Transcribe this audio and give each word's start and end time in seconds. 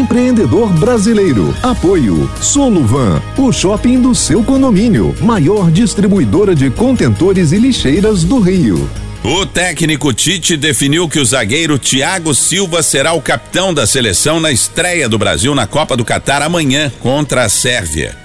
empreendedor 0.00 0.72
brasileiro. 0.72 1.54
Apoio 1.62 2.28
Soluvan, 2.40 3.20
o 3.36 3.52
shopping 3.52 4.00
do 4.00 4.14
seu 4.14 4.42
condomínio, 4.42 5.14
maior 5.20 5.70
distribuidora 5.70 6.54
de 6.54 6.70
contentores 6.70 7.52
e 7.52 7.58
lixeiras 7.58 8.24
do 8.24 8.40
Rio. 8.40 8.88
O 9.22 9.44
técnico 9.44 10.14
Tite 10.14 10.56
definiu 10.56 11.06
que 11.06 11.20
o 11.20 11.24
zagueiro 11.24 11.78
Thiago 11.78 12.34
Silva 12.34 12.82
será 12.82 13.12
o 13.12 13.20
capitão 13.20 13.74
da 13.74 13.86
seleção 13.86 14.40
na 14.40 14.50
estreia 14.50 15.06
do 15.06 15.18
Brasil 15.18 15.54
na 15.54 15.66
Copa 15.66 15.94
do 15.94 16.04
Catar 16.04 16.40
amanhã 16.40 16.90
contra 17.00 17.44
a 17.44 17.48
Sérvia. 17.50 18.16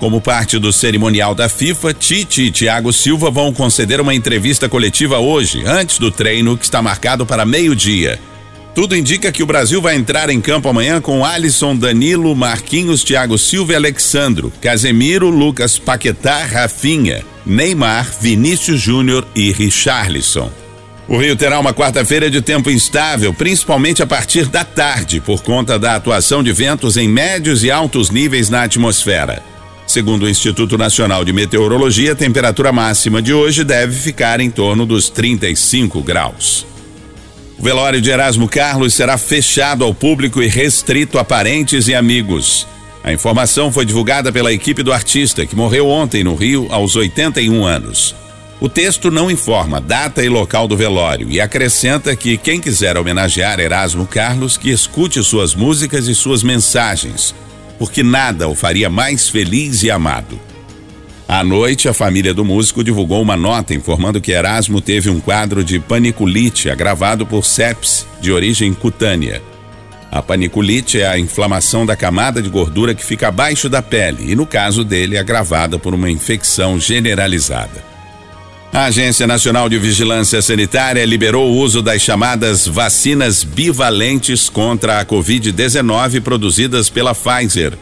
Como 0.00 0.20
parte 0.20 0.58
do 0.58 0.72
cerimonial 0.72 1.34
da 1.34 1.48
FIFA, 1.48 1.94
Tite 1.94 2.42
e 2.42 2.50
Thiago 2.50 2.92
Silva 2.92 3.30
vão 3.30 3.52
conceder 3.52 4.00
uma 4.00 4.14
entrevista 4.14 4.68
coletiva 4.68 5.18
hoje, 5.18 5.62
antes 5.64 5.98
do 5.98 6.10
treino 6.10 6.56
que 6.56 6.64
está 6.64 6.82
marcado 6.82 7.24
para 7.24 7.44
meio-dia. 7.44 8.18
Tudo 8.74 8.96
indica 8.96 9.32
que 9.32 9.42
o 9.42 9.46
Brasil 9.46 9.82
vai 9.82 9.96
entrar 9.96 10.30
em 10.30 10.40
campo 10.40 10.68
amanhã 10.68 11.00
com 11.00 11.24
Alisson, 11.24 11.74
Danilo, 11.74 12.34
Marquinhos, 12.36 13.02
Thiago 13.02 13.36
Silva 13.36 13.72
e 13.72 13.76
Alexandro, 13.76 14.52
Casemiro, 14.60 15.28
Lucas 15.28 15.78
Paquetá, 15.78 16.44
Rafinha, 16.44 17.24
Neymar, 17.44 18.08
Vinícius 18.20 18.80
Júnior 18.80 19.26
e 19.34 19.50
Richarlison. 19.50 20.50
O 21.08 21.18
Rio 21.18 21.34
terá 21.34 21.58
uma 21.58 21.74
quarta-feira 21.74 22.30
de 22.30 22.40
tempo 22.40 22.70
instável, 22.70 23.34
principalmente 23.34 24.00
a 24.00 24.06
partir 24.06 24.46
da 24.46 24.62
tarde, 24.62 25.20
por 25.20 25.42
conta 25.42 25.76
da 25.76 25.96
atuação 25.96 26.40
de 26.40 26.52
ventos 26.52 26.96
em 26.96 27.08
médios 27.08 27.64
e 27.64 27.70
altos 27.70 28.10
níveis 28.10 28.48
na 28.48 28.62
atmosfera. 28.62 29.42
Segundo 29.88 30.22
o 30.22 30.28
Instituto 30.28 30.78
Nacional 30.78 31.24
de 31.24 31.32
Meteorologia, 31.32 32.12
a 32.12 32.14
temperatura 32.14 32.70
máxima 32.70 33.20
de 33.20 33.34
hoje 33.34 33.64
deve 33.64 33.92
ficar 33.92 34.38
em 34.38 34.48
torno 34.48 34.86
dos 34.86 35.10
35 35.10 36.00
graus. 36.00 36.69
O 37.60 37.62
velório 37.62 38.00
de 38.00 38.10
Erasmo 38.10 38.48
Carlos 38.48 38.94
será 38.94 39.18
fechado 39.18 39.84
ao 39.84 39.92
público 39.92 40.42
e 40.42 40.48
restrito 40.48 41.18
a 41.18 41.24
parentes 41.24 41.88
e 41.88 41.94
amigos. 41.94 42.66
A 43.04 43.12
informação 43.12 43.70
foi 43.70 43.84
divulgada 43.84 44.32
pela 44.32 44.50
equipe 44.50 44.82
do 44.82 44.90
artista, 44.90 45.44
que 45.44 45.54
morreu 45.54 45.86
ontem 45.86 46.24
no 46.24 46.34
Rio, 46.34 46.68
aos 46.70 46.96
81 46.96 47.62
anos. 47.62 48.16
O 48.62 48.66
texto 48.66 49.10
não 49.10 49.30
informa 49.30 49.78
data 49.78 50.24
e 50.24 50.28
local 50.30 50.66
do 50.66 50.74
velório 50.74 51.30
e 51.30 51.38
acrescenta 51.38 52.16
que 52.16 52.38
quem 52.38 52.62
quiser 52.62 52.96
homenagear 52.96 53.60
Erasmo 53.60 54.06
Carlos 54.06 54.56
que 54.56 54.70
escute 54.70 55.22
suas 55.22 55.54
músicas 55.54 56.08
e 56.08 56.14
suas 56.14 56.42
mensagens, 56.42 57.34
porque 57.78 58.02
nada 58.02 58.48
o 58.48 58.54
faria 58.54 58.88
mais 58.88 59.28
feliz 59.28 59.82
e 59.82 59.90
amado. 59.90 60.40
À 61.32 61.44
noite, 61.44 61.88
a 61.88 61.94
família 61.94 62.34
do 62.34 62.44
músico 62.44 62.82
divulgou 62.82 63.22
uma 63.22 63.36
nota 63.36 63.72
informando 63.72 64.20
que 64.20 64.32
Erasmo 64.32 64.80
teve 64.80 65.08
um 65.08 65.20
quadro 65.20 65.62
de 65.62 65.78
paniculite 65.78 66.68
agravado 66.68 67.24
por 67.24 67.44
sepsis 67.44 68.04
de 68.20 68.32
origem 68.32 68.74
cutânea. 68.74 69.40
A 70.10 70.20
paniculite 70.20 71.00
é 71.00 71.06
a 71.06 71.16
inflamação 71.16 71.86
da 71.86 71.94
camada 71.94 72.42
de 72.42 72.48
gordura 72.48 72.96
que 72.96 73.04
fica 73.04 73.28
abaixo 73.28 73.68
da 73.68 73.80
pele 73.80 74.32
e, 74.32 74.34
no 74.34 74.44
caso 74.44 74.82
dele, 74.82 75.16
agravada 75.16 75.78
por 75.78 75.94
uma 75.94 76.10
infecção 76.10 76.80
generalizada. 76.80 77.80
A 78.72 78.86
Agência 78.86 79.24
Nacional 79.24 79.68
de 79.68 79.78
Vigilância 79.78 80.42
Sanitária 80.42 81.04
liberou 81.04 81.48
o 81.48 81.58
uso 81.58 81.80
das 81.80 82.02
chamadas 82.02 82.66
vacinas 82.66 83.44
bivalentes 83.44 84.48
contra 84.48 84.98
a 84.98 85.06
Covid-19 85.06 86.22
produzidas 86.22 86.90
pela 86.90 87.14
Pfizer. 87.14 87.78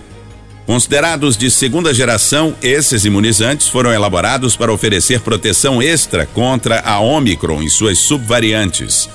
Considerados 0.68 1.34
de 1.34 1.50
segunda 1.50 1.94
geração, 1.94 2.54
esses 2.60 3.06
imunizantes 3.06 3.68
foram 3.68 3.90
elaborados 3.90 4.54
para 4.54 4.70
oferecer 4.70 5.20
proteção 5.20 5.80
extra 5.80 6.26
contra 6.26 6.80
a 6.80 7.00
Omicron 7.00 7.62
e 7.62 7.70
suas 7.70 8.00
subvariantes. 8.00 9.08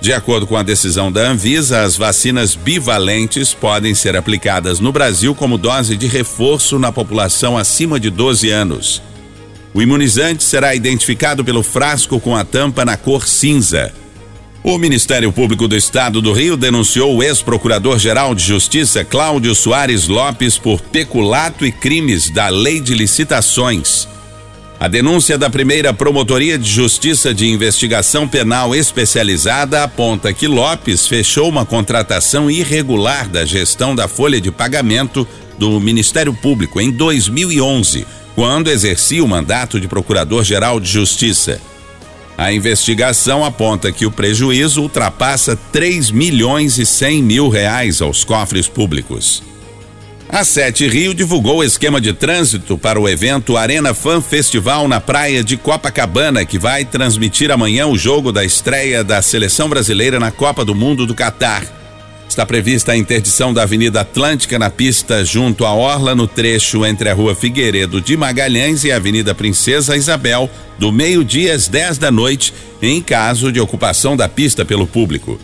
De 0.00 0.12
acordo 0.12 0.46
com 0.46 0.56
a 0.56 0.62
decisão 0.62 1.10
da 1.10 1.22
Anvisa, 1.28 1.82
as 1.82 1.96
vacinas 1.96 2.54
bivalentes 2.54 3.52
podem 3.52 3.92
ser 3.92 4.16
aplicadas 4.16 4.78
no 4.78 4.92
Brasil 4.92 5.34
como 5.34 5.58
dose 5.58 5.96
de 5.96 6.06
reforço 6.06 6.78
na 6.78 6.92
população 6.92 7.58
acima 7.58 7.98
de 7.98 8.08
12 8.08 8.50
anos. 8.50 9.02
O 9.74 9.82
imunizante 9.82 10.44
será 10.44 10.76
identificado 10.76 11.44
pelo 11.44 11.64
frasco 11.64 12.20
com 12.20 12.36
a 12.36 12.44
tampa 12.44 12.84
na 12.84 12.96
cor 12.96 13.26
cinza. 13.26 13.92
O 14.66 14.78
Ministério 14.78 15.30
Público 15.30 15.68
do 15.68 15.76
Estado 15.76 16.22
do 16.22 16.32
Rio 16.32 16.56
denunciou 16.56 17.14
o 17.14 17.22
ex-procurador-geral 17.22 18.34
de 18.34 18.42
Justiça 18.42 19.04
Cláudio 19.04 19.54
Soares 19.54 20.08
Lopes 20.08 20.56
por 20.56 20.80
peculato 20.80 21.66
e 21.66 21.70
crimes 21.70 22.30
da 22.30 22.48
Lei 22.48 22.80
de 22.80 22.94
Licitações. 22.94 24.08
A 24.80 24.88
denúncia 24.88 25.36
da 25.36 25.50
primeira 25.50 25.92
Promotoria 25.92 26.56
de 26.56 26.66
Justiça 26.66 27.34
de 27.34 27.46
Investigação 27.46 28.26
Penal 28.26 28.74
Especializada 28.74 29.84
aponta 29.84 30.32
que 30.32 30.48
Lopes 30.48 31.06
fechou 31.06 31.46
uma 31.46 31.66
contratação 31.66 32.50
irregular 32.50 33.28
da 33.28 33.44
gestão 33.44 33.94
da 33.94 34.08
folha 34.08 34.40
de 34.40 34.50
pagamento 34.50 35.28
do 35.58 35.78
Ministério 35.78 36.32
Público 36.32 36.80
em 36.80 36.90
2011, 36.90 38.06
quando 38.34 38.70
exercia 38.70 39.22
o 39.22 39.28
mandato 39.28 39.78
de 39.78 39.86
Procurador-Geral 39.86 40.80
de 40.80 40.90
Justiça. 40.90 41.60
A 42.36 42.52
investigação 42.52 43.44
aponta 43.44 43.92
que 43.92 44.06
o 44.06 44.10
prejuízo 44.10 44.82
ultrapassa 44.82 45.56
3 45.72 46.10
milhões 46.10 46.78
e 46.78 46.84
100 46.84 47.22
mil 47.22 47.48
reais 47.48 48.02
aos 48.02 48.24
cofres 48.24 48.66
públicos. 48.68 49.42
A 50.28 50.42
Sete 50.42 50.88
Rio 50.88 51.14
divulgou 51.14 51.58
o 51.58 51.64
esquema 51.64 52.00
de 52.00 52.12
trânsito 52.12 52.76
para 52.76 52.98
o 52.98 53.08
evento 53.08 53.56
Arena 53.56 53.94
Fan 53.94 54.20
Festival 54.20 54.88
na 54.88 55.00
praia 55.00 55.44
de 55.44 55.56
Copacabana, 55.56 56.44
que 56.44 56.58
vai 56.58 56.84
transmitir 56.84 57.52
amanhã 57.52 57.86
o 57.86 57.96
jogo 57.96 58.32
da 58.32 58.44
estreia 58.44 59.04
da 59.04 59.22
seleção 59.22 59.68
brasileira 59.68 60.18
na 60.18 60.32
Copa 60.32 60.64
do 60.64 60.74
Mundo 60.74 61.06
do 61.06 61.14
Catar. 61.14 61.83
Está 62.34 62.44
prevista 62.44 62.90
a 62.90 62.96
interdição 62.96 63.54
da 63.54 63.62
Avenida 63.62 64.00
Atlântica 64.00 64.58
na 64.58 64.68
pista 64.68 65.24
junto 65.24 65.64
à 65.64 65.72
Orla, 65.72 66.16
no 66.16 66.26
trecho 66.26 66.84
entre 66.84 67.08
a 67.08 67.14
Rua 67.14 67.32
Figueiredo 67.32 68.00
de 68.00 68.16
Magalhães 68.16 68.82
e 68.82 68.90
a 68.90 68.96
Avenida 68.96 69.32
Princesa 69.32 69.96
Isabel, 69.96 70.50
do 70.76 70.90
meio-dia 70.90 71.54
às 71.54 71.68
10 71.68 71.96
da 71.98 72.10
noite, 72.10 72.52
em 72.82 73.00
caso 73.00 73.52
de 73.52 73.60
ocupação 73.60 74.16
da 74.16 74.28
pista 74.28 74.64
pelo 74.64 74.84
público. 74.84 75.38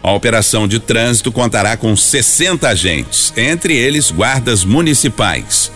A 0.00 0.12
operação 0.12 0.68
de 0.68 0.78
trânsito 0.78 1.32
contará 1.32 1.76
com 1.76 1.96
60 1.96 2.68
agentes, 2.68 3.32
entre 3.36 3.76
eles 3.76 4.12
guardas 4.12 4.64
municipais. 4.64 5.72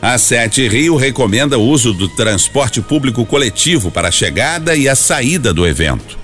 A 0.00 0.16
Sete 0.18 0.68
Rio 0.68 0.94
recomenda 0.94 1.58
o 1.58 1.66
uso 1.66 1.92
do 1.92 2.08
transporte 2.08 2.80
público 2.80 3.26
coletivo 3.26 3.90
para 3.90 4.06
a 4.06 4.12
chegada 4.12 4.76
e 4.76 4.88
a 4.88 4.94
saída 4.94 5.52
do 5.52 5.66
evento. 5.66 6.19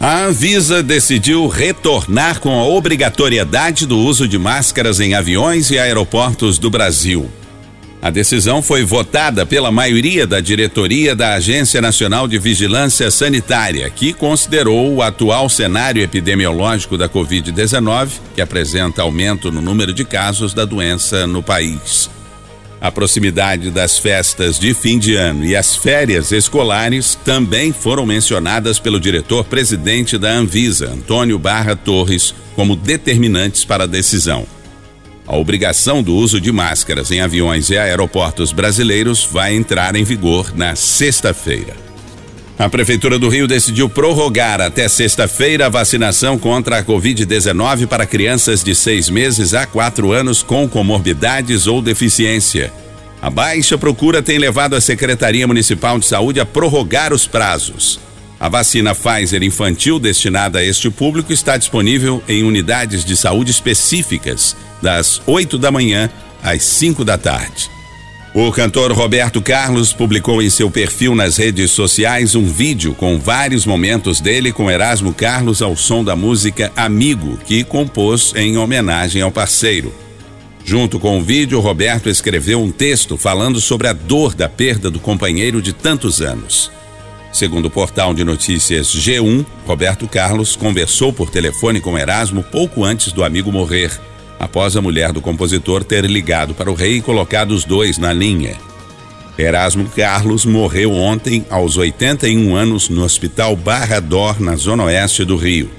A 0.00 0.24
Anvisa 0.24 0.82
decidiu 0.82 1.46
retornar 1.46 2.40
com 2.40 2.58
a 2.58 2.64
obrigatoriedade 2.64 3.86
do 3.86 3.98
uso 3.98 4.28
de 4.28 4.38
máscaras 4.38 5.00
em 5.00 5.14
aviões 5.14 5.70
e 5.70 5.78
aeroportos 5.78 6.58
do 6.58 6.68
Brasil. 6.68 7.30
A 8.02 8.10
decisão 8.10 8.60
foi 8.60 8.84
votada 8.84 9.46
pela 9.46 9.72
maioria 9.72 10.26
da 10.26 10.38
diretoria 10.38 11.16
da 11.16 11.36
Agência 11.36 11.80
Nacional 11.80 12.28
de 12.28 12.38
Vigilância 12.38 13.10
Sanitária, 13.10 13.88
que 13.88 14.12
considerou 14.12 14.92
o 14.94 15.00
atual 15.00 15.48
cenário 15.48 16.02
epidemiológico 16.02 16.98
da 16.98 17.08
Covid-19, 17.08 18.10
que 18.34 18.42
apresenta 18.42 19.00
aumento 19.00 19.50
no 19.50 19.62
número 19.62 19.94
de 19.94 20.04
casos 20.04 20.52
da 20.52 20.66
doença 20.66 21.26
no 21.26 21.42
país. 21.42 22.10
A 22.84 22.92
proximidade 22.92 23.70
das 23.70 23.98
festas 23.98 24.58
de 24.58 24.74
fim 24.74 24.98
de 24.98 25.16
ano 25.16 25.42
e 25.42 25.56
as 25.56 25.74
férias 25.74 26.30
escolares 26.32 27.14
também 27.24 27.72
foram 27.72 28.04
mencionadas 28.04 28.78
pelo 28.78 29.00
diretor-presidente 29.00 30.18
da 30.18 30.30
Anvisa, 30.30 30.90
Antônio 30.90 31.38
Barra 31.38 31.74
Torres, 31.74 32.34
como 32.54 32.76
determinantes 32.76 33.64
para 33.64 33.84
a 33.84 33.86
decisão. 33.86 34.46
A 35.26 35.34
obrigação 35.34 36.02
do 36.02 36.14
uso 36.14 36.38
de 36.38 36.52
máscaras 36.52 37.10
em 37.10 37.22
aviões 37.22 37.70
e 37.70 37.78
aeroportos 37.78 38.52
brasileiros 38.52 39.24
vai 39.24 39.54
entrar 39.54 39.96
em 39.96 40.04
vigor 40.04 40.54
na 40.54 40.76
sexta-feira. 40.76 41.74
A 42.56 42.68
Prefeitura 42.68 43.18
do 43.18 43.28
Rio 43.28 43.48
decidiu 43.48 43.88
prorrogar 43.88 44.60
até 44.60 44.88
sexta-feira 44.88 45.66
a 45.66 45.68
vacinação 45.68 46.38
contra 46.38 46.78
a 46.78 46.84
Covid-19 46.84 47.88
para 47.88 48.06
crianças 48.06 48.62
de 48.62 48.76
seis 48.76 49.10
meses 49.10 49.54
a 49.54 49.66
quatro 49.66 50.12
anos 50.12 50.40
com 50.40 50.68
comorbidades 50.68 51.66
ou 51.66 51.82
deficiência. 51.82 52.72
A 53.20 53.28
baixa 53.28 53.76
procura 53.76 54.22
tem 54.22 54.38
levado 54.38 54.76
a 54.76 54.80
Secretaria 54.80 55.48
Municipal 55.48 55.98
de 55.98 56.06
Saúde 56.06 56.38
a 56.38 56.46
prorrogar 56.46 57.12
os 57.12 57.26
prazos. 57.26 57.98
A 58.38 58.48
vacina 58.48 58.94
Pfizer 58.94 59.42
infantil 59.42 59.98
destinada 59.98 60.60
a 60.60 60.64
este 60.64 60.90
público 60.90 61.32
está 61.32 61.56
disponível 61.56 62.22
em 62.28 62.44
unidades 62.44 63.04
de 63.04 63.16
saúde 63.16 63.50
específicas, 63.50 64.54
das 64.80 65.20
8 65.26 65.58
da 65.58 65.72
manhã 65.72 66.08
às 66.42 66.62
5 66.62 67.04
da 67.04 67.18
tarde. 67.18 67.73
O 68.36 68.50
cantor 68.50 68.90
Roberto 68.90 69.40
Carlos 69.40 69.92
publicou 69.92 70.42
em 70.42 70.50
seu 70.50 70.68
perfil 70.68 71.14
nas 71.14 71.36
redes 71.36 71.70
sociais 71.70 72.34
um 72.34 72.44
vídeo 72.44 72.92
com 72.92 73.16
vários 73.16 73.64
momentos 73.64 74.20
dele 74.20 74.52
com 74.52 74.68
Erasmo 74.68 75.14
Carlos 75.14 75.62
ao 75.62 75.76
som 75.76 76.02
da 76.02 76.16
música 76.16 76.72
Amigo, 76.74 77.38
que 77.46 77.62
compôs 77.62 78.32
em 78.34 78.56
homenagem 78.56 79.22
ao 79.22 79.30
parceiro. 79.30 79.94
Junto 80.64 80.98
com 80.98 81.16
o 81.16 81.22
vídeo, 81.22 81.60
Roberto 81.60 82.08
escreveu 82.08 82.60
um 82.60 82.72
texto 82.72 83.16
falando 83.16 83.60
sobre 83.60 83.86
a 83.86 83.92
dor 83.92 84.34
da 84.34 84.48
perda 84.48 84.90
do 84.90 84.98
companheiro 84.98 85.62
de 85.62 85.72
tantos 85.72 86.20
anos. 86.20 86.72
Segundo 87.32 87.66
o 87.66 87.70
portal 87.70 88.12
de 88.12 88.24
notícias 88.24 88.88
G1, 88.88 89.46
Roberto 89.64 90.08
Carlos 90.08 90.56
conversou 90.56 91.12
por 91.12 91.30
telefone 91.30 91.80
com 91.80 91.96
Erasmo 91.96 92.42
pouco 92.42 92.82
antes 92.82 93.12
do 93.12 93.22
amigo 93.22 93.52
morrer 93.52 93.92
após 94.38 94.76
a 94.76 94.82
mulher 94.82 95.12
do 95.12 95.20
compositor 95.20 95.84
ter 95.84 96.04
ligado 96.04 96.54
para 96.54 96.70
o 96.70 96.74
rei 96.74 96.96
e 96.96 97.02
colocado 97.02 97.52
os 97.52 97.64
dois 97.64 97.98
na 97.98 98.12
linha. 98.12 98.56
Erasmo 99.36 99.88
Carlos 99.96 100.44
morreu 100.44 100.92
ontem, 100.92 101.44
aos 101.50 101.76
81 101.76 102.54
anos, 102.54 102.88
no 102.88 103.02
Hospital 103.02 103.56
Barra 103.56 103.98
Dor, 103.98 104.40
na 104.40 104.54
zona 104.54 104.84
oeste 104.84 105.24
do 105.24 105.36
Rio. 105.36 105.70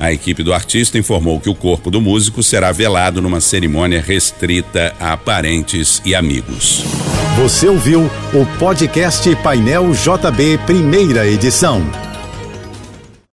A 0.00 0.10
equipe 0.12 0.42
do 0.42 0.54
artista 0.54 0.96
informou 0.96 1.38
que 1.38 1.50
o 1.50 1.54
corpo 1.54 1.90
do 1.90 2.00
músico 2.00 2.42
será 2.42 2.72
velado 2.72 3.20
numa 3.20 3.40
cerimônia 3.40 4.00
restrita 4.00 4.94
a 4.98 5.14
parentes 5.14 6.00
e 6.06 6.14
amigos. 6.14 6.82
Você 7.36 7.68
ouviu 7.68 8.10
o 8.32 8.58
podcast 8.58 9.36
Painel 9.36 9.92
JB, 9.92 10.58
primeira 10.66 11.26
edição. 11.26 12.09